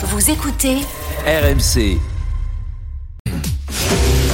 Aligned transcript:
Vous 0.00 0.30
écoutez 0.30 0.76
RMC, 1.26 1.98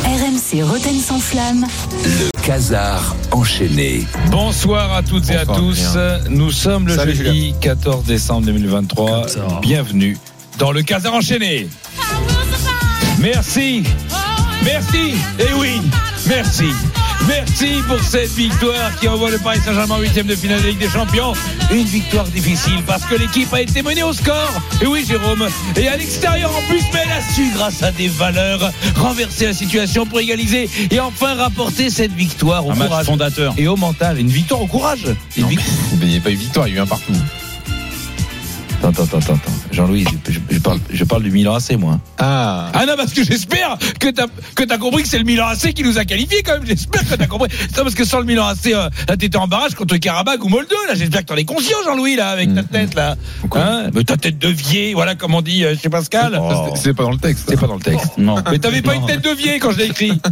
RMC 0.04 0.62
Roten 0.62 1.00
sans 1.00 1.18
flamme. 1.18 1.66
le 2.04 2.40
casar 2.42 3.16
enchaîné. 3.30 4.06
Bonsoir 4.30 4.92
à 4.92 5.02
toutes 5.02 5.30
et 5.30 5.36
à 5.36 5.46
tous. 5.46 5.96
Nous 6.28 6.50
sommes 6.50 6.86
le 6.86 6.96
Salut, 6.96 7.14
jeudi 7.14 7.54
14 7.62 8.04
décembre 8.04 8.44
2023. 8.46 9.26
Bienvenue 9.62 10.18
dans 10.58 10.70
le 10.70 10.82
Casar 10.82 11.14
enchaîné. 11.14 11.66
Merci. 13.18 13.84
Merci. 14.62 15.14
Et 15.38 15.54
oui, 15.58 15.80
merci. 16.26 16.66
Merci 17.26 17.80
pour 17.88 18.00
cette 18.02 18.32
victoire 18.32 18.94
qui 19.00 19.08
envoie 19.08 19.30
le 19.30 19.38
Paris 19.38 19.58
Saint-Germain 19.64 19.94
en 19.94 20.00
huitième 20.00 20.26
de 20.26 20.36
finale 20.36 20.60
de 20.62 20.68
Ligue 20.68 20.78
des 20.78 20.88
Champions. 20.90 21.32
Une 21.70 21.84
victoire 21.84 22.24
difficile 22.26 22.82
parce 22.86 23.04
que 23.04 23.14
l'équipe 23.14 23.52
a 23.54 23.62
été 23.62 23.82
menée 23.82 24.02
au 24.02 24.12
score. 24.12 24.52
Et 24.82 24.86
oui, 24.86 25.04
Jérôme. 25.08 25.46
Et 25.76 25.88
à 25.88 25.96
l'extérieur 25.96 26.50
en 26.54 26.60
plus, 26.68 26.82
mais 26.92 27.00
elle 27.04 27.12
a 27.12 27.22
su, 27.34 27.50
grâce 27.54 27.82
à 27.82 27.92
des 27.92 28.08
valeurs, 28.08 28.70
renverser 28.96 29.46
la 29.46 29.54
situation 29.54 30.04
pour 30.04 30.20
égaliser 30.20 30.68
et 30.90 31.00
enfin 31.00 31.34
rapporter 31.34 31.88
cette 31.88 32.12
victoire 32.12 32.66
au 32.66 32.72
Un 32.72 32.76
courage 32.76 33.06
fondateur. 33.06 33.54
et 33.56 33.68
au 33.68 33.76
mental. 33.76 34.18
Une 34.20 34.28
victoire 34.28 34.60
au 34.60 34.66
courage. 34.66 35.06
Une 35.36 35.44
Non, 35.44 35.48
vic- 35.48 35.60
mais 35.98 36.06
il 36.06 36.08
n'y 36.12 36.16
a 36.18 36.20
pas 36.20 36.30
eu 36.30 36.34
victoire, 36.36 36.68
il 36.68 36.74
y 36.74 36.76
a 36.76 36.80
eu 36.80 36.82
un 36.82 36.86
partout. 36.86 37.12
Attends, 38.84 39.04
attends, 39.04 39.18
attends, 39.18 39.34
attends. 39.34 39.52
Jean-Louis, 39.72 40.04
je, 40.50 40.58
parle, 40.58 40.78
je 40.90 41.04
parle 41.04 41.22
du 41.22 41.30
Milan 41.30 41.54
AC, 41.54 41.72
moi. 41.78 41.98
Ah, 42.18 42.70
Ah 42.74 42.84
non, 42.86 42.94
parce 42.96 43.14
que 43.14 43.24
j'espère 43.24 43.78
que 43.98 44.10
t'as 44.10 44.26
que 44.54 44.76
compris 44.78 45.02
que 45.04 45.08
c'est 45.08 45.18
le 45.18 45.24
Milan 45.24 45.46
AC 45.46 45.72
qui 45.72 45.82
nous 45.82 45.98
a 45.98 46.04
qualifiés 46.04 46.42
quand 46.42 46.52
même. 46.52 46.66
J'espère 46.66 47.08
que 47.08 47.14
t'as 47.14 47.26
compris. 47.26 47.48
Non, 47.76 47.82
parce 47.82 47.94
que 47.94 48.04
sans 48.04 48.18
le 48.18 48.26
Milan 48.26 48.46
AC, 48.46 48.66
euh, 48.66 48.90
là 49.08 49.16
t'étais 49.16 49.38
en 49.38 49.48
barrage 49.48 49.74
contre 49.74 49.96
Karabakh 49.96 50.44
ou 50.44 50.48
Moldo. 50.48 50.76
Là, 50.86 50.94
j'espère 50.94 51.22
que 51.22 51.26
t'en 51.26 51.36
es 51.36 51.46
conscient, 51.46 51.78
Jean-Louis, 51.86 52.16
là, 52.16 52.28
avec 52.28 52.54
ta 52.54 52.62
tête 52.62 52.94
là. 52.94 53.16
Hein? 53.54 53.90
Mais 53.94 54.04
ta 54.04 54.18
tête 54.18 54.38
de 54.38 54.48
vieille, 54.48 54.92
voilà 54.92 55.14
comme 55.14 55.34
on 55.34 55.40
dit 55.40 55.64
euh, 55.64 55.74
chez 55.80 55.88
Pascal. 55.88 56.38
c'est 56.74 56.92
pas 56.92 57.04
dans 57.04 57.12
le 57.12 57.18
texte. 57.18 57.46
C'est 57.48 57.58
pas 57.58 57.66
dans 57.66 57.76
le 57.76 57.80
texte. 57.80 58.18
Non. 58.18 58.36
Mais 58.50 58.58
t'avais 58.58 58.82
pas 58.82 58.94
une 58.94 59.06
tête 59.06 59.24
de 59.24 59.30
vieille 59.30 59.60
quand 59.60 59.72
je 59.72 59.78
l'ai 59.78 59.86
écrit. 59.86 60.12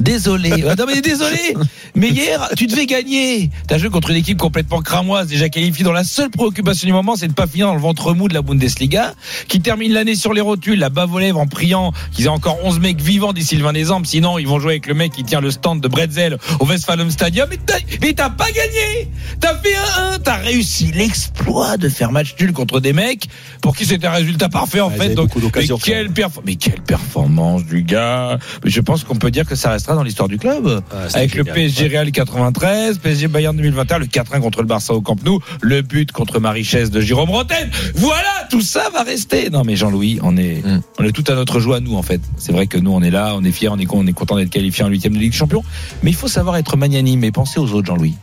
Désolé. 0.00 0.64
Ah 0.68 0.74
Non 0.76 0.84
mais 0.86 1.00
désolé. 1.00 1.54
Mais 1.94 2.08
hier, 2.08 2.48
tu 2.56 2.66
devais 2.66 2.86
gagner. 2.86 3.50
T'as 3.68 3.78
joué 3.78 3.90
contre 3.90 4.10
une 4.10 4.16
équipe 4.16 4.38
complètement 4.38 4.80
cramoise, 4.80 5.26
déjà 5.28 5.48
qualifiée. 5.48 5.84
Dont 5.84 5.92
la 5.92 6.04
seule 6.04 6.30
préoccupation 6.30 6.86
du 6.86 6.92
moment, 6.92 7.16
c'est 7.16 7.28
de 7.28 7.32
pas 7.32 7.46
finir 7.46 7.66
dans 7.66 7.74
le 7.74 7.80
ventre 7.80 8.14
mou 8.14 8.28
de 8.28 8.34
la 8.34 8.42
Bundesliga, 8.42 9.14
qui 9.48 9.60
termine 9.60 9.92
l'année 9.92 10.14
sur 10.14 10.32
les 10.32 10.40
rotules, 10.40 10.78
la 10.78 10.88
bave 10.88 11.10
en 11.10 11.46
priant 11.46 11.92
qu'ils 12.12 12.26
aient 12.26 12.28
encore 12.28 12.58
11 12.64 12.78
mecs 12.80 13.00
vivants 13.00 13.32
d'ici 13.32 13.56
le 13.56 13.64
20 13.64 13.72
décembre. 13.72 14.06
Sinon, 14.06 14.38
ils 14.38 14.46
vont 14.46 14.60
jouer 14.60 14.72
avec 14.74 14.86
le 14.86 14.94
mec 14.94 15.12
qui 15.12 15.24
tient 15.24 15.40
le 15.40 15.50
stand 15.50 15.80
de 15.80 15.88
Bretzel 15.88 16.38
au 16.60 16.66
Westfalen 16.66 17.10
Stadium. 17.10 17.48
Mais 17.50 18.12
t'as, 18.14 18.30
pas 18.30 18.50
gagné. 18.50 19.08
T'as 19.40 19.56
fait 19.56 19.74
un 19.76 20.12
1 20.14 20.18
T'as 20.20 20.36
réussi 20.36 20.92
l'exploit 20.92 21.76
de 21.76 21.88
faire 21.88 22.12
match 22.12 22.34
nul 22.40 22.52
contre 22.52 22.80
des 22.80 22.92
mecs 22.92 23.28
pour 23.60 23.76
qui 23.76 23.84
c'était 23.84 24.06
un 24.06 24.12
résultat 24.12 24.48
parfait 24.48 24.80
en 24.80 24.90
Ouais, 24.90 24.96
fait. 25.08 25.14
Donc, 25.14 25.30
mais 25.56 25.66
quelle 25.82 26.10
perf- 26.10 26.40
mais 26.46 26.54
quelle 26.56 26.80
performance 26.80 27.64
du 27.64 27.82
gars. 27.82 28.38
Mais 28.64 28.70
je 28.70 28.80
pense 28.80 29.04
qu'on 29.04 29.16
peut 29.16 29.30
dire 29.30 29.46
que 29.46 29.54
ça 29.56 29.70
restera 29.90 29.94
dans 29.96 30.02
l'histoire 30.02 30.28
du 30.28 30.38
club. 30.38 30.82
Ah, 30.92 31.06
Avec 31.14 31.34
le. 31.34 31.44
PSG 31.44 31.88
Real 31.88 32.10
93, 32.12 32.98
PSG 32.98 33.28
Bayern 33.28 33.56
2021, 33.56 33.98
le 33.98 34.06
4-1 34.06 34.40
contre 34.40 34.60
le 34.60 34.66
Barça 34.66 34.94
au 34.94 35.00
Camp 35.00 35.16
Nou, 35.24 35.40
le 35.60 35.82
but 35.82 36.12
contre 36.12 36.38
Marichès 36.38 36.90
de 36.90 37.00
Jérôme 37.00 37.30
Roten. 37.30 37.70
Voilà, 37.96 38.46
tout 38.50 38.60
ça 38.60 38.88
va 38.92 39.02
rester. 39.02 39.50
Non 39.50 39.62
mais 39.64 39.76
Jean-Louis, 39.76 40.18
on 40.22 40.36
est 40.36 40.60
Mm. 40.60 40.80
on 40.98 41.04
est 41.04 41.12
tout 41.12 41.24
à 41.28 41.34
notre 41.34 41.60
joie 41.60 41.80
nous 41.80 41.96
en 41.96 42.02
fait. 42.02 42.20
C'est 42.36 42.52
vrai 42.52 42.66
que 42.66 42.76
nous 42.78 42.92
on 42.92 43.02
est 43.02 43.10
là, 43.10 43.34
on 43.36 43.44
est 43.44 43.52
fiers, 43.52 43.68
on 43.68 43.78
est 43.78 43.86
on 43.90 44.06
est 44.06 44.12
content 44.12 44.36
d'être 44.36 44.50
qualifié 44.50 44.84
en 44.84 44.88
huitième 44.88 45.14
de 45.14 45.18
Ligue 45.18 45.32
des 45.32 45.36
Champions, 45.36 45.64
mais 46.02 46.10
il 46.10 46.16
faut 46.16 46.28
savoir 46.28 46.56
être 46.56 46.76
magnanime 46.76 47.24
et 47.24 47.32
penser 47.32 47.58
aux 47.60 47.72
autres 47.72 47.86
Jean-Louis. 47.86 48.14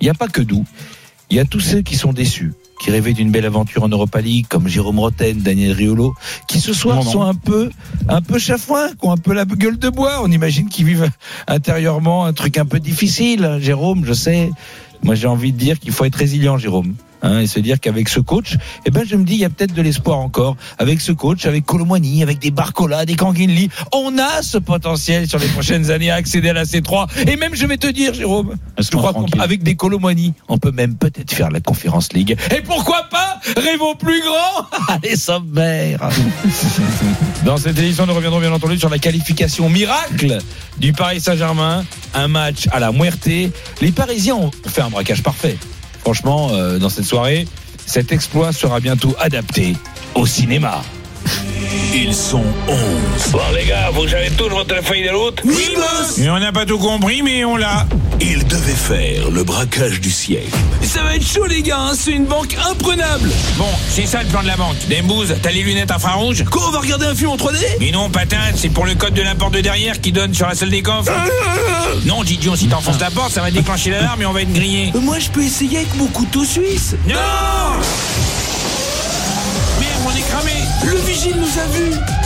Il 0.00 0.04
n'y 0.04 0.10
a 0.10 0.14
pas 0.14 0.28
que 0.28 0.42
nous. 0.42 0.64
Il 1.30 1.36
y 1.36 1.40
a 1.40 1.44
tous 1.44 1.60
ceux 1.60 1.82
qui 1.82 1.96
sont 1.96 2.12
déçus, 2.12 2.52
qui 2.86 2.92
rêvaient 2.92 3.14
d'une 3.14 3.32
belle 3.32 3.46
aventure 3.46 3.82
en 3.82 3.88
Europa 3.88 4.20
League, 4.20 4.46
comme 4.48 4.68
Jérôme 4.68 5.00
Roten, 5.00 5.38
Daniel 5.38 5.72
Riolo, 5.72 6.14
qui 6.46 6.60
ce 6.60 6.72
soir 6.72 6.98
Non, 6.98 7.04
non. 7.04 7.10
sont 7.10 7.22
un 7.22 7.34
peu, 7.34 7.68
un 8.08 8.22
peu 8.22 8.38
chafouins, 8.38 8.90
qui 8.90 9.08
ont 9.08 9.10
un 9.10 9.16
peu 9.16 9.32
la 9.32 9.44
gueule 9.44 9.76
de 9.76 9.88
bois. 9.88 10.20
On 10.22 10.30
imagine 10.30 10.68
qu'ils 10.68 10.84
vivent 10.86 11.10
intérieurement 11.48 12.26
un 12.26 12.32
truc 12.32 12.58
un 12.58 12.64
peu 12.64 12.78
difficile. 12.78 13.58
Jérôme, 13.60 14.04
je 14.04 14.12
sais. 14.12 14.52
Moi, 15.02 15.16
j'ai 15.16 15.26
envie 15.26 15.50
de 15.50 15.58
dire 15.58 15.80
qu'il 15.80 15.90
faut 15.90 16.04
être 16.04 16.14
résilient, 16.14 16.58
Jérôme. 16.58 16.94
Hein, 17.22 17.40
et 17.40 17.46
se 17.46 17.60
dire 17.60 17.80
qu'avec 17.80 18.08
ce 18.08 18.20
coach, 18.20 18.56
eh 18.84 18.90
ben, 18.90 19.04
je 19.06 19.16
me 19.16 19.24
dis, 19.24 19.34
il 19.34 19.40
y 19.40 19.44
a 19.44 19.50
peut-être 19.50 19.74
de 19.74 19.82
l'espoir 19.82 20.18
encore. 20.18 20.56
Avec 20.78 21.00
ce 21.00 21.12
coach, 21.12 21.46
avec 21.46 21.64
Colomwani, 21.64 22.22
avec 22.22 22.38
des 22.38 22.50
Barcola, 22.50 23.06
des 23.06 23.16
Kanginli, 23.16 23.70
on 23.92 24.18
a 24.18 24.42
ce 24.42 24.58
potentiel 24.58 25.28
sur 25.28 25.38
les 25.38 25.48
prochaines 25.48 25.90
années 25.90 26.10
à 26.10 26.16
accéder 26.16 26.50
à 26.50 26.52
la 26.52 26.64
C3. 26.64 27.08
Et 27.28 27.36
même, 27.36 27.54
je 27.54 27.66
vais 27.66 27.78
te 27.78 27.86
dire, 27.86 28.14
Jérôme, 28.14 28.56
je 28.78 28.90
crois 28.90 29.14
qu'avec 29.32 29.62
des 29.62 29.76
Colomwani, 29.76 30.34
on 30.48 30.58
peut 30.58 30.72
même 30.72 30.96
peut-être 30.96 31.32
faire 31.32 31.50
la 31.50 31.60
Conférence 31.60 32.12
League. 32.12 32.36
Et 32.54 32.60
pourquoi 32.60 33.04
pas 33.10 33.40
Rêvons 33.56 33.94
plus 33.94 34.20
grand? 34.22 34.66
Allez, 34.88 35.16
sommaire 35.16 36.08
Dans 37.44 37.56
cette 37.56 37.78
édition, 37.78 38.06
nous 38.06 38.14
reviendrons 38.14 38.40
bien 38.40 38.52
entendu 38.52 38.78
sur 38.78 38.88
la 38.88 38.98
qualification 38.98 39.68
miracle 39.68 40.38
du 40.78 40.92
Paris 40.92 41.20
Saint-Germain. 41.20 41.84
Un 42.14 42.28
match 42.28 42.68
à 42.72 42.80
la 42.80 42.92
muerte. 42.92 43.26
Les 43.26 43.92
Parisiens 43.92 44.36
ont 44.36 44.50
fait 44.66 44.82
un 44.82 44.90
braquage 44.90 45.22
parfait. 45.22 45.56
Franchement, 46.06 46.50
euh, 46.52 46.78
dans 46.78 46.88
cette 46.88 47.04
soirée, 47.04 47.48
cet 47.84 48.12
exploit 48.12 48.52
sera 48.52 48.78
bientôt 48.78 49.16
adapté 49.18 49.74
au 50.14 50.24
cinéma. 50.24 50.84
Ils 51.94 52.14
sont 52.14 52.44
11. 52.68 52.76
Bon 53.32 53.40
les 53.54 53.64
gars, 53.64 53.90
vous 53.92 54.02
avez 54.02 54.30
tous 54.30 54.48
votre 54.48 54.82
feuille 54.84 55.04
de 55.04 55.10
route 55.10 55.40
Oui, 55.44 55.74
boss 55.74 56.18
Et 56.18 56.28
on 56.30 56.38
n'a 56.38 56.52
pas 56.52 56.66
tout 56.66 56.78
compris, 56.78 57.22
mais 57.22 57.44
on 57.44 57.56
l'a. 57.56 57.86
Ils 58.20 58.46
devaient 58.46 58.72
faire 58.72 59.30
le 59.30 59.44
braquage 59.44 60.00
du 60.00 60.10
siècle. 60.10 60.56
Ça 60.82 61.02
va 61.02 61.16
être 61.16 61.26
chaud 61.26 61.46
les 61.46 61.62
gars, 61.62 61.78
hein, 61.78 61.92
c'est 61.94 62.12
une 62.12 62.24
banque 62.24 62.56
imprenable 62.70 63.30
Bon, 63.56 63.68
c'est 63.88 64.06
ça 64.06 64.22
le 64.22 64.28
plan 64.28 64.42
de 64.42 64.46
la 64.46 64.56
banque. 64.56 64.76
Dembouze, 64.88 65.34
t'as 65.42 65.50
les 65.50 65.62
lunettes 65.62 65.90
infrarouges? 65.90 66.44
Quoi, 66.44 66.68
on 66.68 66.70
va 66.70 66.80
regarder 66.80 67.06
un 67.06 67.14
film 67.14 67.30
en 67.30 67.36
3D 67.36 67.58
Mais 67.80 67.90
non, 67.90 68.08
patin, 68.08 68.38
c'est 68.54 68.70
pour 68.70 68.86
le 68.86 68.94
code 68.94 69.14
de 69.14 69.22
la 69.22 69.34
porte 69.34 69.54
de 69.54 69.60
derrière 69.60 70.00
qui 70.00 70.12
donne 70.12 70.34
sur 70.34 70.46
la 70.48 70.54
salle 70.54 70.70
des 70.70 70.82
coffres. 70.82 71.12
non, 72.06 72.22
Didion, 72.24 72.56
si 72.56 72.68
t'enfonces 72.68 73.00
la 73.00 73.10
porte, 73.10 73.32
ça 73.32 73.42
va 73.42 73.50
déclencher 73.50 73.90
l'alarme 73.90 74.22
et 74.22 74.26
on 74.26 74.32
va 74.32 74.42
être 74.42 74.52
grillé. 74.52 74.92
Moi, 74.94 75.18
je 75.18 75.28
peux 75.30 75.42
essayer 75.42 75.78
avec 75.78 75.94
mon 75.96 76.06
couteau 76.06 76.44
suisse. 76.44 76.94
Non 77.06 77.14
Le 80.84 80.98
vigile 81.06 81.36
nous 81.36 81.58
a 81.58 81.66
vus. 81.68 82.25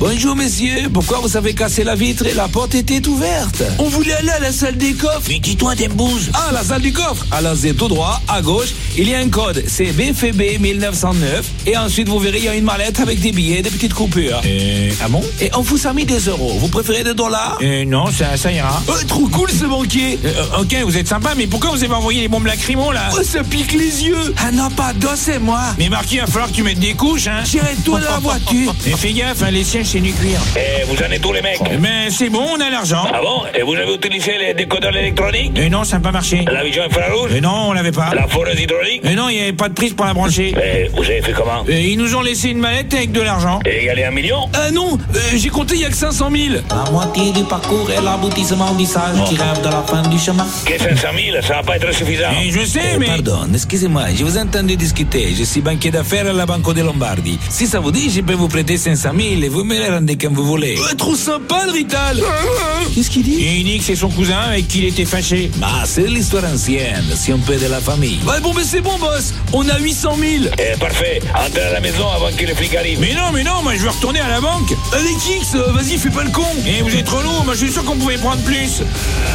Bonjour, 0.00 0.34
messieurs. 0.34 0.88
Pourquoi 0.94 1.18
vous 1.18 1.36
avez 1.36 1.52
cassé 1.52 1.84
la 1.84 1.94
vitre 1.94 2.24
et 2.24 2.32
la 2.32 2.48
porte 2.48 2.74
était 2.74 3.06
ouverte? 3.06 3.62
On 3.78 3.84
voulait 3.90 4.14
aller 4.14 4.30
à 4.30 4.38
la 4.38 4.50
salle 4.50 4.78
des 4.78 4.94
coffres. 4.94 5.28
Mais 5.28 5.38
dis-toi, 5.38 5.74
Dembouze 5.74 6.30
Ah, 6.32 6.48
la 6.54 6.64
salle 6.64 6.80
du 6.80 6.90
coffre. 6.90 7.26
Alors, 7.30 7.54
c'est 7.54 7.74
tout 7.74 7.86
droit, 7.88 8.18
à 8.26 8.40
gauche, 8.40 8.70
il 8.96 9.10
y 9.10 9.14
a 9.14 9.18
un 9.18 9.28
code, 9.28 9.62
c'est 9.68 9.92
BFB 9.92 10.58
1909, 10.58 11.44
et 11.66 11.76
ensuite 11.76 12.08
vous 12.08 12.18
verrez, 12.18 12.38
il 12.38 12.44
y 12.44 12.48
a 12.48 12.54
une 12.54 12.64
mallette 12.64 12.98
avec 12.98 13.20
des 13.20 13.30
billets, 13.30 13.60
des 13.60 13.68
petites 13.68 13.92
coupures. 13.92 14.40
Euh, 14.46 14.90
ah 15.04 15.08
bon? 15.08 15.22
Et 15.38 15.50
on 15.54 15.60
vous 15.60 15.86
a 15.86 15.92
mis 15.92 16.06
des 16.06 16.18
euros. 16.20 16.56
Vous 16.58 16.68
préférez 16.68 17.04
des 17.04 17.12
dollars? 17.12 17.58
Euh, 17.62 17.84
non, 17.84 18.06
ça, 18.10 18.38
ça 18.38 18.50
ira. 18.50 18.82
Oh, 18.88 18.92
Trop 19.06 19.28
cool 19.28 19.50
ce 19.50 19.66
banquier. 19.66 20.18
Euh, 20.24 20.60
ok, 20.62 20.76
vous 20.86 20.96
êtes 20.96 21.08
sympa, 21.08 21.34
mais 21.36 21.46
pourquoi 21.46 21.72
vous 21.72 21.84
avez 21.84 21.92
envoyé 21.92 22.22
les 22.22 22.28
bombes 22.28 22.46
lacrymo 22.46 22.90
là? 22.90 23.10
Oh, 23.12 23.20
ça 23.22 23.44
pique 23.44 23.72
les 23.74 24.04
yeux. 24.04 24.34
Ah 24.38 24.50
non, 24.50 24.70
pas 24.70 24.94
dos, 24.94 25.08
c'est 25.14 25.38
moi. 25.38 25.60
Mais 25.78 25.90
Marquis, 25.90 26.14
il 26.14 26.20
va 26.22 26.26
falloir 26.26 26.48
que 26.50 26.54
tu 26.56 26.62
mettes 26.62 26.80
des 26.80 26.94
couches, 26.94 27.26
hein. 27.26 27.42
J'irai 27.44 27.74
toi 27.84 28.00
dans 28.00 28.10
la 28.12 28.18
voiture. 28.20 28.74
Et 28.86 28.92
fais 28.92 29.12
gaffe, 29.12 29.42
hein, 29.42 29.50
les 29.50 29.62
sièges 29.64 29.89
c'est 29.90 30.00
nucléaire. 30.00 30.40
Eh, 30.56 30.84
vous 30.84 30.96
en 31.02 31.10
êtes 31.10 31.20
tous 31.20 31.32
les 31.32 31.42
mecs 31.42 31.58
Mais 31.80 32.10
c'est 32.10 32.28
bon, 32.28 32.44
on 32.56 32.60
a 32.60 32.70
l'argent. 32.70 33.02
Ah 33.12 33.18
bon 33.20 33.42
Et 33.58 33.62
vous 33.62 33.74
avez 33.74 33.92
utilisé 33.92 34.38
les 34.38 34.54
décodeurs 34.54 34.94
électroniques 34.96 35.58
Et 35.58 35.68
non, 35.68 35.82
ça 35.82 35.96
n'a 35.96 36.02
pas 36.02 36.12
marché. 36.12 36.44
La 36.50 36.62
vision 36.62 36.84
infrarouge 36.84 37.32
Et 37.34 37.40
non, 37.40 37.66
on 37.68 37.72
l'avait 37.72 37.90
pas. 37.90 38.10
La 38.14 38.28
foreuse 38.28 38.60
hydraulique 38.60 39.00
Et 39.04 39.16
non, 39.16 39.28
il 39.28 39.36
n'y 39.36 39.42
avait 39.42 39.52
pas 39.52 39.68
de 39.68 39.74
prise 39.74 39.92
pour 39.94 40.06
la 40.06 40.14
brancher. 40.14 40.54
Eh, 40.56 40.88
vous 40.94 41.02
avez 41.02 41.22
fait 41.22 41.32
comment 41.32 41.64
Et 41.68 41.88
ils 41.88 41.98
nous 41.98 42.14
ont 42.14 42.20
laissé 42.20 42.50
une 42.50 42.60
mallette 42.60 42.94
avec 42.94 43.10
de 43.10 43.20
l'argent. 43.20 43.58
Et 43.66 43.78
il 43.80 43.84
y 43.86 43.88
allait 43.88 44.04
un 44.04 44.12
million 44.12 44.48
Ah 44.54 44.70
non 44.70 44.96
euh, 45.16 45.18
J'ai 45.34 45.48
compté, 45.48 45.74
il 45.74 45.80
y 45.80 45.84
a 45.84 45.88
que 45.88 45.96
500 45.96 46.30
000 46.30 46.54
La 46.70 46.90
moitié 46.92 47.32
du 47.32 47.42
parcours 47.42 47.90
est 47.90 48.00
l'aboutissement 48.00 48.72
du 48.74 48.86
sage 48.86 49.16
qui 49.28 49.34
rêve 49.36 49.60
de 49.60 49.68
la 49.68 49.82
fin 49.82 50.02
du 50.08 50.18
chemin. 50.20 50.46
Que 50.64 50.78
500 50.78 51.08
000, 51.32 51.42
ça 51.42 51.54
va 51.54 51.62
pas 51.64 51.76
être 51.76 51.92
suffisant 51.92 52.28
Et 52.44 52.50
je 52.50 52.64
sais, 52.64 52.80
Eh, 52.94 52.98
mais. 52.98 53.06
Pardon, 53.06 53.40
excusez-moi, 53.52 54.04
je 54.16 54.22
vous 54.22 54.38
ai 54.38 54.42
entendu 54.42 54.76
discuter. 54.76 55.34
Je 55.36 55.42
suis 55.42 55.60
banquier 55.60 55.90
d'affaires 55.90 56.28
à 56.28 56.32
la 56.32 56.46
Banco 56.46 56.72
de 56.72 56.82
Lombardie. 56.82 57.40
Si 57.48 57.66
ça 57.66 57.80
vous 57.80 57.90
dit, 57.90 58.08
je 58.08 58.20
peux 58.20 58.34
vous 58.34 58.46
prêter 58.48 58.76
500 58.76 59.10
000 59.18 59.42
et 59.42 59.48
vous 59.48 59.64
me 59.64 59.79
rendez 59.88 60.16
quand 60.16 60.32
vous 60.32 60.44
voulez. 60.44 60.76
trop 60.98 61.14
sympa 61.14 61.64
le 61.66 61.72
Rital 61.72 62.20
Qu'est-ce 62.94 63.10
qu'il 63.10 63.22
dit 63.22 63.34
Et 63.42 63.56
il 63.58 63.64
dit 63.64 63.78
que 63.78 63.84
c'est 63.84 63.96
son 63.96 64.08
cousin 64.08 64.38
avec 64.38 64.68
qui 64.68 64.78
il 64.78 64.84
était 64.86 65.04
fâché. 65.04 65.50
Bah, 65.56 65.68
c'est 65.84 66.06
l'histoire 66.06 66.44
ancienne, 66.44 67.04
si 67.14 67.32
on 67.32 67.38
peut 67.38 67.56
de 67.56 67.66
la 67.66 67.80
famille. 67.80 68.18
Ouais, 68.26 68.40
bon, 68.40 68.52
mais 68.54 68.64
c'est 68.64 68.80
bon, 68.80 68.98
boss 68.98 69.32
On 69.52 69.68
a 69.68 69.78
800 69.78 70.16
000 70.42 70.44
Eh, 70.58 70.78
parfait 70.78 71.20
Entrez 71.34 71.62
à 71.62 71.72
la 71.72 71.80
maison 71.80 72.08
avant 72.14 72.30
que 72.36 72.44
les 72.44 72.54
flics 72.54 72.74
arrivent 72.74 73.00
Mais 73.00 73.14
non, 73.14 73.30
mais 73.32 73.42
non, 73.44 73.62
moi 73.62 73.74
je 73.74 73.80
veux 73.82 73.90
retourner 73.90 74.20
à 74.20 74.28
la 74.28 74.40
banque. 74.40 74.72
Avec 74.92 75.12
X, 75.12 75.54
euh, 75.54 75.72
vas-y, 75.72 75.96
fais 75.98 76.10
pas 76.10 76.24
le 76.24 76.30
con 76.30 76.42
Et 76.66 76.82
vous 76.82 76.94
êtes 76.94 77.08
relou, 77.08 77.30
moi 77.44 77.54
je 77.54 77.64
suis 77.64 77.72
sûr 77.72 77.84
qu'on 77.84 77.96
pouvait 77.96 78.18
prendre 78.18 78.42
plus. 78.42 78.82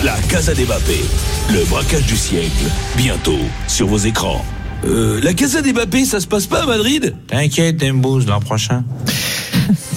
La 0.03 0.15
Casa 0.29 0.53
des 0.53 0.65
Mbappé, 0.65 0.99
le 1.53 1.63
braquage 1.65 2.05
du 2.05 2.17
siècle, 2.17 2.65
bientôt 2.97 3.39
sur 3.67 3.87
vos 3.87 3.97
écrans. 3.97 4.43
Euh, 4.85 5.19
la 5.23 5.33
Casa 5.33 5.61
des 5.61 5.73
Mbappé, 5.73 6.05
ça 6.05 6.19
se 6.19 6.27
passe 6.27 6.45
pas 6.45 6.63
à 6.63 6.65
Madrid? 6.65 7.15
T'inquiète, 7.27 7.77
Dembouze, 7.77 8.25
l'an 8.27 8.39
prochain. 8.39 8.83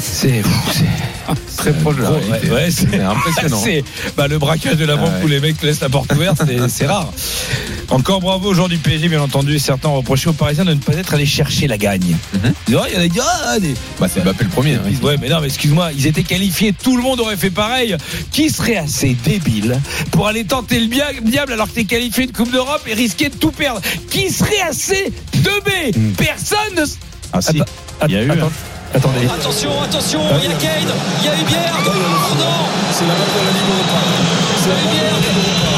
C'est 0.00 0.42
c'est 0.70 1.56
très 1.56 1.72
proche 1.72 1.96
de 1.96 2.02
la 2.02 2.10
réalité. 2.10 2.50
Ouais, 2.50 2.70
c'est 2.70 3.00
impressionnant. 3.00 3.60
c'est- 3.64 3.84
bah, 4.16 4.28
le 4.28 4.38
braquage 4.38 4.76
de 4.76 4.84
la 4.84 4.96
banque 4.96 5.10
Ah 5.12 5.18
ouais. 5.18 5.24
où 5.24 5.28
les 5.28 5.40
mecs 5.40 5.60
laissent 5.62 5.80
la 5.80 5.88
porte 5.88 6.12
ouverte, 6.12 6.40
c'est- 6.68 6.86
rare. 6.86 7.12
Encore 7.90 8.20
bravo 8.20 8.50
au 8.50 8.54
joueur 8.54 8.68
du 8.68 8.76
PSG, 8.78 9.08
bien 9.08 9.20
entendu. 9.22 9.58
Certains 9.58 9.88
ont 9.88 9.96
reproché 9.96 10.28
aux 10.28 10.34
Parisiens 10.34 10.64
de 10.64 10.74
ne 10.74 10.78
pas 10.78 10.92
être 10.94 11.14
allés 11.14 11.24
chercher 11.26 11.66
la 11.66 11.78
gagne. 11.78 12.16
Mhm. 12.34 12.52
Il 12.68 12.74
y 12.74 12.76
en 12.76 12.82
a 12.82 13.08
dit, 13.08 13.20
ah, 13.20 13.56
Bah, 13.98 14.06
c'est 14.12 14.22
Mbappé 14.22 14.44
le 14.44 14.50
premier. 14.50 14.74
hein. 14.74 14.82
Ouais, 15.02 15.16
mais 15.20 15.28
non, 15.28 15.40
mais 15.40 15.46
excuse-moi, 15.46 15.90
ils 15.96 16.06
étaient 16.06 16.22
qualifiés, 16.22 16.72
tout 16.74 16.96
le 16.96 17.02
monde 17.02 17.20
aurait 17.20 17.36
fait 17.36 17.50
pareil. 17.50 17.96
Qui 18.30 18.50
serait 18.50 18.76
assez 18.76 19.16
débile 19.24 19.80
pour 20.10 20.26
aller 20.28 20.44
tenter 20.44 20.80
le 20.80 20.86
diable 21.22 21.52
alors 21.52 21.66
que 21.68 21.72
t'es 21.74 21.84
qualifié 21.84 22.26
de 22.26 22.32
Coupe 22.32 22.52
d'Europe 22.52 22.82
et 22.86 22.94
risquer 22.94 23.28
de 23.30 23.36
tout 23.36 23.52
perdre? 23.52 23.80
Qui 24.10 24.30
serait 24.30 24.60
assez 24.68 25.12
teubé? 25.42 25.92
Personne 26.16 26.58
ne. 26.76 26.84
Ah 27.32 27.40
si. 27.42 27.60
Attends, 27.60 27.64
Il 28.08 28.14
y 28.14 28.16
a 28.18 28.22
eu, 28.22 28.30
attends, 28.30 28.50
Attendez. 28.94 29.26
Attention, 29.26 29.70
attention, 29.82 30.20
il 30.42 30.44
y 30.44 30.52
a 30.52 30.56
Kane, 30.56 30.92
il 31.20 31.24
y 31.24 31.28
a 31.28 31.34
Hubert. 31.34 31.74
Oh 31.84 31.90
non 32.38 32.66
C'est 32.92 33.06
la 33.06 33.14
balle 33.14 33.28
de 33.28 33.40
la 33.44 33.52
Ligue 33.52 33.70
Europa. 33.74 34.00
C'est 34.62 34.70
la. 34.70 34.76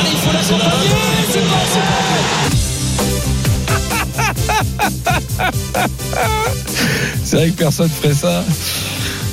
Allez, 0.00 0.12
il 0.12 0.18
faut 0.18 0.32
l'accompagner 0.32 0.94
C'est 1.30 1.40
pas, 1.40 1.64
c'est 1.72 1.84
C'est 7.24 7.36
vrai 7.36 7.50
que 7.50 7.56
personne 7.56 7.88
ferait 7.88 8.14
ça. 8.14 8.44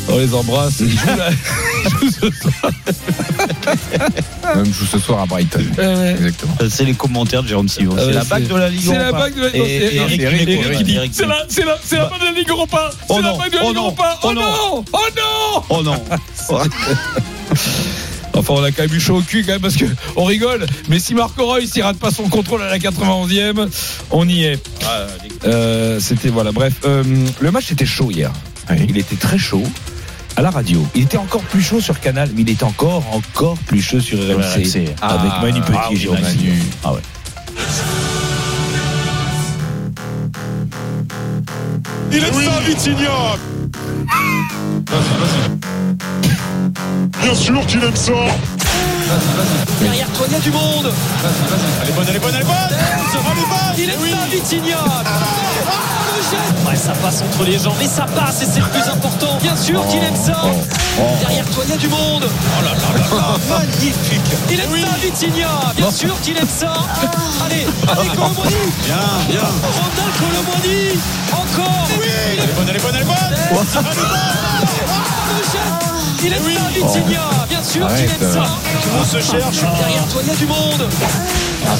On 0.10 0.18
les 0.18 0.34
embrasse. 0.34 0.80
Ils 0.80 0.92
jouent 0.92 1.06
là. 1.18 1.30
Ils 1.86 1.90
jouent 1.90 2.12
ce 2.12 2.32
soir. 2.32 2.72
Même 4.56 4.74
joue 4.74 4.86
ce 4.86 5.00
soir 5.00 5.22
à 5.22 5.26
Brighton. 5.26 5.64
Ouais, 5.78 5.86
ouais. 5.86 6.12
Exactement. 6.12 6.56
C'est 6.70 6.86
les 6.86 6.94
commentaires 6.94 7.44
de 7.44 7.48
Jérôme 7.50 7.68
Sillon. 7.68 7.94
Ah 7.98 8.02
c'est 8.06 8.14
la 8.14 8.24
bague 8.24 8.48
de 8.48 8.56
la 8.56 8.70
Ligue 8.70 8.82
C'est 8.86 8.98
la 8.98 9.08
Europa. 9.08 9.20
bague 9.20 9.36
de 9.36 9.42
la 9.42 9.50
qui 10.78 10.84
dit, 10.84 10.96
Eric 10.96 11.12
C'est 11.14 11.26
la, 11.26 11.46
c'est 11.50 11.66
la, 11.66 11.78
c'est 11.84 11.98
la 11.98 12.06
bague 12.06 12.20
de 12.22 12.26
la 12.26 12.32
Ligue 12.32 12.50
Europa. 12.50 12.90
C'est 12.92 13.06
Oh 13.10 13.22
la 13.22 13.34
bague 13.34 13.52
de 13.52 13.58
la 13.58 13.64
oh 13.64 13.68
Ligue 13.68 13.76
non, 13.76 13.84
Europa. 13.84 14.20
Oh 14.24 14.28
oh 14.28 14.34
non, 14.34 14.86
oh 14.94 15.00
non. 15.16 15.64
Oh 15.70 15.84
non. 15.84 16.04
Enfin, 18.34 18.54
on 18.54 18.64
a 18.64 18.72
quand 18.72 18.84
même 18.84 18.94
eu 18.94 19.00
chaud 19.00 19.18
au 19.18 19.22
cul 19.22 19.44
quand 19.44 19.54
même 19.54 19.62
parce 19.62 19.76
que 19.78 19.86
on 20.16 20.24
rigole. 20.24 20.68
Mais 20.90 21.00
si 21.00 21.16
Marco 21.16 21.48
Reus 21.48 21.72
il 21.76 21.82
rate 21.82 21.98
pas 21.98 22.12
son 22.12 22.30
contrôle 22.30 22.62
à 22.62 22.68
la 22.68 22.78
91e, 22.78 23.68
on 24.12 24.30
y 24.30 24.44
est. 24.44 24.62
Euh, 25.46 26.00
c'était 26.00 26.30
voilà. 26.30 26.52
Bref, 26.52 26.74
euh, 26.86 27.04
le 27.40 27.52
match 27.52 27.72
était 27.72 27.88
chaud 27.88 28.12
hier. 28.12 28.32
Il 28.88 28.98
était 28.98 29.16
très 29.16 29.40
chaud. 29.40 29.64
À 30.38 30.42
la 30.44 30.52
radio, 30.52 30.86
il 30.94 31.02
était 31.02 31.18
encore 31.18 31.42
plus 31.42 31.64
chaud 31.64 31.82
sur 31.82 32.00
Canal, 32.00 32.30
mais 32.36 32.44
il 32.44 32.50
était 32.52 32.64
encore 32.64 33.04
encore 33.12 33.58
plus 33.66 33.82
chaud 33.82 34.00
sur 34.00 34.20
RMC, 34.20 34.28
RMC. 34.30 34.78
avec 35.02 35.32
Ah, 35.34 35.40
Manu 35.42 35.62
Petit 35.62 35.74
ah 35.76 35.90
et 35.92 36.08
oui, 36.08 36.22
Manu. 36.22 36.64
Ah 36.84 36.94
ouais. 36.94 37.00
Il 42.12 42.18
est 42.18 42.34
ça, 42.34 42.60
Vitinha 42.68 43.36
Bien 47.24 47.34
sûr 47.36 47.66
qu'il 47.66 47.84
aime 47.84 47.96
ça 47.96 48.14
Derrière 49.82 50.10
toi, 50.12 50.26
il 50.28 50.34
y 50.34 50.36
a 50.36 50.40
du 50.40 50.52
monde. 50.52 50.92
Elle 51.82 51.90
est 51.90 51.92
bonne, 51.94 52.06
elle 52.10 52.16
est 52.16 52.20
bonne, 52.20 52.36
elle 52.36 52.42
est 52.42 52.46
bonne. 52.46 52.56
Il 53.78 53.90
est 53.90 53.96
ça, 53.96 54.26
Vitinha. 54.32 54.78
Le 56.08 56.22
jet 56.24 56.68
Ouais, 56.70 56.76
ça 56.76 56.94
passe 56.94 57.22
entre 57.22 57.44
les 57.46 57.60
jambes, 57.60 57.76
mais 57.80 57.88
ça 57.88 58.06
passe 58.06 58.42
et 58.42 58.46
c'est 58.46 58.60
le 58.60 58.66
plus 58.66 58.90
important. 58.90 59.38
Bien 59.42 59.56
sûr 59.56 59.86
qu'il 59.88 60.04
aime 60.04 60.16
ça. 60.16 60.42
Derrière 61.20 61.46
toi, 61.46 61.64
il 61.66 61.70
y 61.70 61.74
a 61.74 61.78
du 61.78 61.88
monde. 61.88 62.28
Oh 62.28 62.64
là 62.64 62.72
là 62.72 63.00
là 63.00 63.18
là. 63.18 63.38
Magnifique. 63.60 64.22
Il 64.50 64.60
aime 64.60 64.72
ça, 64.72 64.98
Vitinha. 65.02 65.50
Bien 65.76 65.92
sûr 65.92 66.20
qu'il 66.22 66.38
aime 66.38 66.48
ça. 66.48 66.74
Allez, 67.46 67.68
allez, 67.88 68.10
Colomboigny 68.10 68.56
Bien, 68.84 68.98
bien. 69.30 69.40
Ronald 69.40 70.14
Colomboigny 70.20 71.00
Encore. 71.32 71.88
Oui. 72.02 72.08
Elle 72.42 72.50
est 72.50 72.54
bonne, 72.54 72.68
elle 72.70 72.76
est 72.76 72.80
bonne, 72.80 72.96
elle 72.96 73.02
est 73.02 73.06
bonne. 73.06 73.16
Jet 75.54 76.26
Il 76.26 76.34
aime 76.34 76.44
ça, 76.44 76.62
Vitinha. 76.74 77.30
Bien 77.47 77.47
sûr 77.68 77.86
Arrête. 77.86 78.10
aime 78.22 78.32
ça 78.32 78.44
On 79.00 79.04
se 79.04 79.20
cherche 79.20 79.62
Derrière 79.62 80.08
toi, 80.08 80.22
il 80.24 80.28
y 80.28 80.32
a 80.32 80.36
du 80.36 80.46
monde 80.46 80.90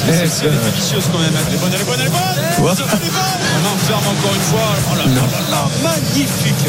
C'est 0.06 0.48
vicieuse 0.74 1.04
quand 1.12 1.18
même 1.18 1.32
Elle 1.48 1.54
est 1.54 1.58
bonne, 1.58 1.70
elle 1.74 1.80
est 1.80 1.84
bonne, 1.84 2.00
elle 2.00 2.06
est 2.06 2.10
bonne 2.10 2.20
Elle 2.38 2.54
est 2.54 2.60
bonne 2.60 2.76
On 3.56 3.74
enferme 3.74 4.06
encore 4.06 4.34
une 4.34 4.40
fois 4.42 4.68
Oh 4.92 4.96
là 4.96 5.04
là 5.04 5.20
là 5.20 5.40
là 5.50 5.68
Magnifique 5.82 6.66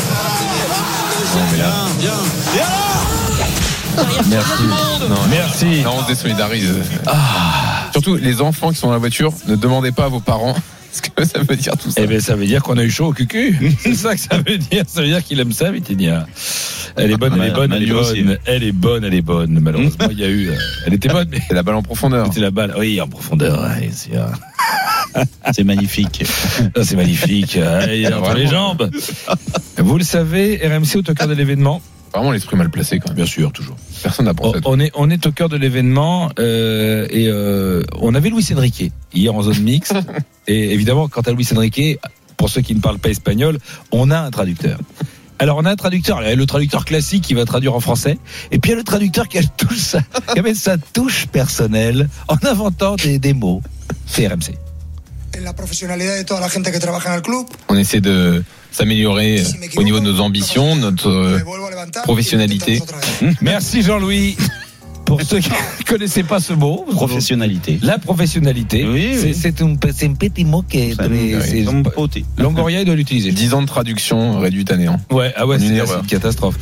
Bien, 1.53 1.75
bien 1.99 2.13
Et 2.55 2.61
alors 4.35 4.61
monde 4.61 5.09
Non, 5.09 5.17
Merci. 5.29 5.81
Non, 5.83 5.95
on 5.97 6.03
se 6.03 6.07
désolidarise. 6.07 6.73
Surtout, 7.91 8.15
les 8.15 8.41
enfants 8.41 8.69
qui 8.71 8.77
sont 8.77 8.87
dans 8.87 8.93
la 8.93 8.99
voiture, 8.99 9.33
ne 9.47 9.55
demandez 9.55 9.91
pas 9.91 10.05
à 10.05 10.07
vos 10.07 10.21
parents 10.21 10.55
ce 10.91 11.01
que 11.01 11.25
ça 11.25 11.39
veut 11.39 11.55
dire 11.55 11.77
tout 11.77 11.91
ça. 11.91 12.01
Eh 12.03 12.07
bien, 12.07 12.19
ça 12.19 12.35
veut 12.35 12.45
dire 12.45 12.63
qu'on 12.63 12.77
a 12.77 12.83
eu 12.83 12.89
chaud 12.89 13.07
au 13.07 13.13
cucu. 13.13 13.57
C'est 13.83 13.95
ça 13.95 14.15
que 14.15 14.21
ça 14.21 14.37
veut 14.37 14.57
dire. 14.57 14.83
Ça 14.87 15.01
veut 15.01 15.07
dire 15.07 15.23
qu'il 15.23 15.39
aime 15.39 15.51
ça, 15.51 15.71
Vitinia. 15.71 16.25
Elle 16.99 17.11
est 17.11 17.17
bonne, 17.17 17.33
elle 17.41 17.49
est 17.49 17.53
bonne, 17.53 17.73
elle 17.73 17.83
est 17.83 17.91
bonne. 17.93 18.37
Elle 18.45 18.63
est 18.63 18.71
bonne, 18.71 19.03
elle 19.03 19.13
est 19.13 19.21
bonne. 19.21 19.59
Malheureusement, 19.59 20.07
il 20.11 20.19
y 20.19 20.23
a 20.23 20.27
eu. 20.29 20.49
euh, 20.49 20.55
Elle 20.85 20.93
était 20.93 21.09
bonne, 21.09 21.27
mais 21.31 21.39
C'est 21.47 21.53
la 21.55 21.63
balle 21.63 21.75
en 21.75 21.81
profondeur. 21.83 22.27
c'était 22.27 22.41
la 22.41 22.51
balle. 22.51 22.73
Oui, 22.77 22.99
en 23.01 23.07
profondeur. 23.07 23.65
c'est 23.91 24.15
euh, 24.15 24.25
C'est 25.53 25.63
magnifique. 25.63 26.23
ah, 26.75 26.83
c'est 26.83 26.95
magnifique. 26.95 27.57
euh, 27.57 28.11
entre 28.17 28.33
les 28.35 28.47
jambes. 28.47 28.89
Vous 29.77 29.97
le 29.97 30.03
savez, 30.03 30.59
RMC 30.63 30.97
est 30.97 31.09
au 31.09 31.13
cœur 31.13 31.27
de 31.27 31.33
l'événement. 31.33 31.81
Vraiment 32.13 32.31
l'esprit 32.31 32.55
mal 32.57 32.69
placé 32.71 32.97
quand 32.99 33.09
même. 33.09 33.15
Bien 33.17 33.25
sûr, 33.27 33.51
toujours. 33.51 33.75
Personne 34.01 34.25
n'a 34.25 34.33
pensé 34.33 34.59
on 34.65 34.79
est, 34.79 34.91
on 34.95 35.09
est 35.11 35.27
au 35.27 35.31
cœur 35.31 35.47
de 35.47 35.57
l'événement 35.57 36.31
euh, 36.39 37.05
et 37.11 37.27
euh, 37.27 37.83
on 38.01 38.15
avait 38.15 38.29
Luis 38.31 38.47
Enrique 38.55 38.91
hier 39.13 39.33
en 39.33 39.43
zone 39.43 39.59
mixte. 39.61 39.93
et 40.47 40.73
évidemment, 40.73 41.07
quant 41.07 41.21
à 41.21 41.31
Luis 41.31 41.47
Enrique, 41.55 41.99
pour 42.35 42.49
ceux 42.49 42.61
qui 42.61 42.73
ne 42.73 42.79
parlent 42.81 42.97
pas 42.99 43.09
espagnol, 43.09 43.59
on 43.91 44.09
a 44.09 44.19
un 44.19 44.31
traducteur. 44.31 44.79
Alors 45.39 45.57
on 45.57 45.65
a 45.65 45.71
un 45.71 45.75
traducteur, 45.75 46.21
le 46.21 46.45
traducteur 46.45 46.83
classique 46.83 47.23
qui 47.23 47.33
va 47.33 47.45
traduire 47.45 47.73
en 47.73 47.79
français, 47.79 48.17
et 48.51 48.59
puis 48.59 48.71
il 48.71 48.73
y 48.73 48.75
a 48.75 48.77
le 48.77 48.83
traducteur 48.83 49.27
qui 49.29 49.37
a 49.37 49.43
tout 49.43 49.73
ça, 49.73 50.01
qui 50.33 50.39
avait 50.39 50.53
sa 50.53 50.77
touche 50.77 51.27
personnelle 51.27 52.09
en 52.27 52.35
inventant 52.45 52.97
des, 52.97 53.19
des 53.19 53.33
mots. 53.33 53.61
C'est 54.05 54.27
RMC. 54.27 54.55
en 55.37 55.43
la 55.43 55.53
profesionalidad 55.53 56.17
de 56.17 56.23
toda 56.23 56.41
la 56.41 56.49
gente 56.49 56.69
que 56.71 56.77
trabaja 56.79 57.11
en 57.11 57.15
el 57.15 57.21
club. 57.21 57.45
On 57.69 57.77
essaie 57.77 58.01
de 58.01 58.43
s'améliorer 58.71 59.41
au 59.77 59.83
niveau 59.83 59.99
de 59.99 60.05
nos 60.05 60.19
ambitions, 60.19 60.75
notre 60.75 61.41
professionnalité. 62.03 62.81
Merci 63.41 63.81
Jean-Louis. 63.81 64.35
Pour 65.09 65.21
ceux 65.21 65.39
qui 65.39 65.49
ne 65.49 65.83
connaissaient 65.85 66.23
pas 66.23 66.39
ce 66.39 66.53
mot, 66.53 66.85
Professionnalité. 66.91 67.79
la 67.81 67.97
professionnalité, 67.99 68.87
Oui, 68.87 69.09
c'est 69.15 69.25
oui. 69.27 69.33
c'est 69.37 69.61
un, 69.61 69.71
un 69.71 70.13
petit 70.13 70.45
mot 70.45 70.61
qui 70.61 70.77
est 70.77 70.95
poté. 71.93 72.23
Longoria 72.37 72.79
il 72.81 72.85
doit 72.85 72.95
l'utiliser. 72.95 73.31
10 73.31 73.53
ans 73.55 73.61
de 73.61 73.67
traduction 73.67 74.39
réduite 74.39 74.71
à 74.71 74.77
néant. 74.77 74.99
Ouais, 75.11 75.33
ah 75.35 75.45
ouais, 75.47 75.57
Une 75.57 75.61
c'est 75.67 75.73
erreur. 75.75 75.87
c'est 75.89 75.99
une 76.01 76.05
catastrophe. 76.07 76.55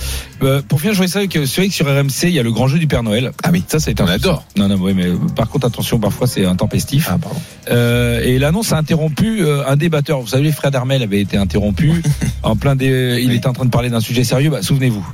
Euh, 0.44 0.62
pour 0.68 0.80
finir, 0.80 0.94
je 0.94 0.98
voulais 0.98 1.08
savoir 1.10 1.30
que 1.30 1.46
c'est 1.46 1.62
vrai 1.62 1.68
que 1.70 1.74
sur 1.74 1.86
RMC, 1.86 2.24
il 2.24 2.30
y 2.32 2.40
a 2.40 2.44
le 2.44 2.52
grand 2.52 2.68
jeu 2.68 2.80
du 2.80 2.88
Père 2.88 3.04
Noël. 3.04 3.32
Ah 3.44 3.50
oui, 3.52 3.64
Ça, 3.68 3.80
ça 3.80 3.90
a 3.90 3.92
été 3.92 4.02
on 4.04 4.08
un 4.08 4.12
adore. 4.12 4.46
Non, 4.58 4.68
non, 4.68 4.78
oui, 4.80 4.94
mais 4.96 5.08
par 5.36 5.50
contre, 5.50 5.68
attention, 5.68 6.00
parfois 6.00 6.28
c'est 6.28 6.46
intempestif. 6.46 7.08
Ah, 7.12 7.18
pardon. 7.22 7.40
Euh, 7.70 8.22
et 8.24 8.40
l'annonce 8.40 8.72
a 8.72 8.78
interrompu 8.78 9.42
euh, 9.42 9.68
un 9.68 9.76
débatteur. 9.76 10.22
Vous 10.22 10.28
savez, 10.28 10.44
les 10.44 10.52
frères 10.52 10.72
d'Armel 10.72 11.04
avaient 11.04 11.22
été 11.22 11.38
interrompus 11.38 12.02
en 12.44 12.56
plein 12.56 12.76
des. 12.76 13.20
Il 13.22 13.32
était 13.34 13.48
en 13.48 13.54
train 13.54 13.66
de 13.66 13.70
parler 13.72 13.90
d'un 13.90 14.00
sujet 14.00 14.24
sérieux. 14.24 14.50
Bah, 14.50 14.62
souvenez-vous. 14.62 15.06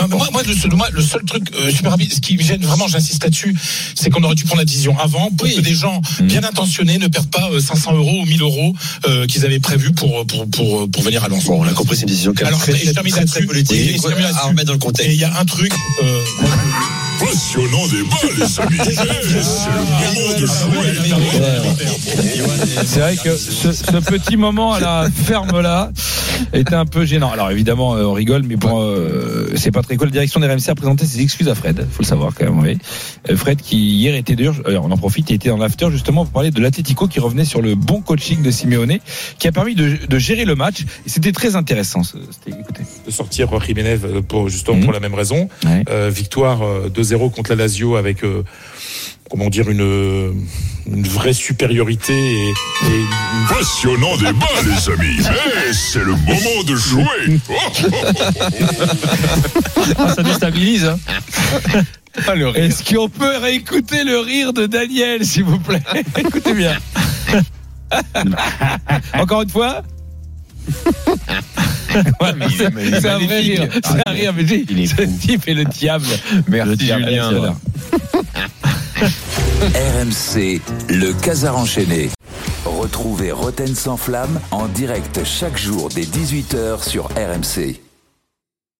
Non, 0.00 0.08
mais 0.08 0.16
moi, 0.16 0.28
moi, 0.32 0.42
le, 0.46 0.54
seul, 0.54 0.72
moi, 0.74 0.88
le 0.92 1.02
seul 1.02 1.22
truc 1.24 1.44
euh, 1.54 1.70
super 1.70 1.92
rapide, 1.92 2.12
ce 2.12 2.20
qui 2.20 2.36
me 2.36 2.42
gêne 2.42 2.62
vraiment, 2.62 2.86
j'insiste 2.88 3.22
là-dessus, 3.22 3.54
c'est 3.94 4.10
qu'on 4.10 4.22
aurait 4.22 4.34
dû 4.34 4.44
prendre 4.44 4.60
la 4.60 4.64
décision 4.64 4.98
avant 4.98 5.30
pour 5.30 5.46
que 5.48 5.60
des 5.60 5.74
gens 5.74 6.00
Mm. 6.20 6.26
bien 6.26 6.44
intentionnés 6.44 6.98
ne 6.98 7.08
perdent 7.08 7.30
pas 7.30 7.48
euh, 7.50 7.60
500 7.60 7.94
euros 7.94 8.20
ou 8.22 8.24
1000 8.26 8.42
euros 8.42 8.74
euh, 9.08 9.26
qu'ils 9.26 9.44
avaient 9.44 9.58
prévus 9.58 9.92
pour, 9.92 10.26
pour, 10.26 10.48
pour, 10.50 10.90
pour 10.90 11.02
venir 11.02 11.24
à 11.24 11.28
Lens. 11.28 11.44
Bon, 11.44 11.60
on 11.62 11.66
a 11.66 11.72
compris, 11.72 11.96
c'est 11.96 12.02
une 12.02 12.08
décision 12.08 12.32
qui 12.32 12.42
Alors, 12.44 12.58
très, 12.60 12.72
et 12.72 12.86
je 12.86 12.90
termine 12.92 13.12
très, 13.12 13.24
très 13.24 13.40
là-dessus. 13.40 13.46
politique. 13.46 13.76
Et 14.04 14.24
à 14.24 14.42
remettre 14.46 14.66
dans 14.66 14.72
le 14.72 14.76
Et 14.78 14.80
contexte. 14.80 15.10
il 15.12 15.18
y 15.20 15.24
a 15.24 15.38
un 15.38 15.44
truc. 15.44 15.72
Euh, 16.02 16.20
Passionnant 17.20 17.86
débat, 17.86 18.16
les 18.36 18.60
amis 18.60 18.78
C'est 18.84 19.70
le 19.70 20.14
moment 20.14 20.40
de 20.40 20.46
jouer 20.46 20.92
C'est 22.86 23.00
vrai 23.00 23.16
que 23.16 23.36
ce, 23.36 23.72
ce 23.72 23.92
petit 24.00 24.36
moment 24.36 24.72
à 24.72 24.80
la 24.80 25.08
ferme 25.26 25.60
là 25.60 25.90
était 26.52 26.74
un 26.74 26.86
peu 26.86 27.04
gênant. 27.04 27.30
Alors 27.30 27.50
évidemment, 27.50 27.94
euh, 27.96 28.04
on 28.04 28.12
rigole, 28.12 28.42
mais 28.42 28.56
bon, 28.56 28.80
euh, 28.82 29.52
c'est 29.56 29.70
pas 29.70 29.82
très 29.82 29.96
cool. 29.96 30.08
La 30.08 30.12
direction 30.12 30.40
des 30.40 30.46
RMC 30.46 30.68
a 30.68 30.74
présenté 30.74 31.06
ses 31.06 31.20
excuses 31.22 31.48
à 31.48 31.54
Fred. 31.54 31.86
Faut 31.90 32.02
le 32.02 32.06
savoir 32.06 32.32
quand 32.38 32.44
même. 32.44 32.58
Oui. 32.60 32.78
Euh, 33.30 33.36
Fred 33.36 33.60
qui 33.60 33.76
hier 33.78 34.14
était 34.14 34.36
d'ailleurs, 34.36 34.56
alors 34.66 34.84
on 34.84 34.90
en 34.90 34.96
profite, 34.98 35.30
il 35.30 35.34
était 35.34 35.48
dans 35.48 35.56
l'after 35.56 35.88
justement 35.90 36.24
pour 36.24 36.32
parler 36.32 36.50
de 36.50 36.60
l'Atletico 36.60 37.08
qui 37.08 37.20
revenait 37.20 37.44
sur 37.44 37.62
le 37.62 37.74
bon 37.74 38.00
coaching 38.00 38.42
de 38.42 38.50
Simeone, 38.50 38.98
qui 39.38 39.48
a 39.48 39.52
permis 39.52 39.74
de, 39.74 39.96
de 40.08 40.18
gérer 40.18 40.44
le 40.44 40.54
match. 40.54 40.84
C'était 41.06 41.32
très 41.32 41.56
intéressant. 41.56 42.02
écoutez. 42.46 42.82
de 43.06 43.10
sortir 43.10 43.48
Jiménez 43.64 43.98
euh, 44.04 44.20
pour 44.20 44.48
justement 44.48 44.74
Mhm. 44.74 44.84
pour 44.84 44.92
la 44.92 45.00
même 45.00 45.14
raison. 45.14 45.48
Ouais. 45.64 45.84
Euh, 45.88 46.10
victoire 46.12 46.62
euh, 46.62 46.88
2-0 46.88 47.30
contre 47.30 47.50
la 47.50 47.56
Lazio 47.56 47.96
avec 47.96 48.24
euh, 48.24 48.42
comment 49.30 49.48
dire 49.50 49.68
une 49.70 50.44
une 50.86 51.06
vraie 51.08 51.32
supériorité 51.32 52.12
et, 52.12 52.48
et 52.48 52.52
une- 52.86 53.46
Passionnant 53.48 54.16
débat, 54.16 54.46
les 54.64 54.92
amis 54.92 55.16
Mais 55.18 55.72
c'est 55.72 55.98
le 56.04 56.12
moment 56.12 56.62
de 56.66 56.74
jouer 56.76 57.40
ça 60.14 60.22
déstabilise. 60.22 60.84
Hein. 60.86 60.98
Ah, 62.26 62.34
le 62.34 62.48
rire. 62.48 62.64
Est-ce 62.64 62.82
qu'on 62.94 63.08
peut 63.08 63.36
réécouter 63.38 64.04
le 64.04 64.18
rire 64.20 64.52
de 64.52 64.66
Daniel, 64.66 65.24
s'il 65.24 65.44
vous 65.44 65.58
plaît? 65.58 65.82
Écoutez 66.18 66.54
bien. 66.54 66.76
Encore 69.18 69.42
une 69.42 69.50
fois? 69.50 69.82
C'est 71.90 73.08
un 73.08 73.18
vrai 73.18 73.40
rire. 73.40 73.68
C'est 73.84 74.08
un 74.08 74.12
rire, 74.12 74.32
mais 74.36 74.46
ce 74.86 75.02
type 75.20 75.46
est 75.48 75.54
le 75.54 75.64
diable. 75.64 76.06
Merci 76.48 76.70
Le 76.70 76.76
diable, 76.76 77.04
Julien. 77.04 77.56
RMC, 79.72 80.60
le 80.90 81.12
casar 81.22 81.56
enchaîné. 81.56 82.10
Retrouvez 82.66 83.32
Roten 83.32 83.74
sans 83.74 83.96
flamme 83.96 84.38
en 84.50 84.66
direct 84.68 85.24
chaque 85.24 85.56
jour 85.56 85.88
dès 85.88 86.02
18h 86.02 86.86
sur 86.86 87.06
RMC. 87.16 87.83